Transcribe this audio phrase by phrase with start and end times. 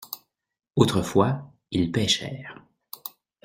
[0.77, 2.55] Autrefois ils pêchèrent.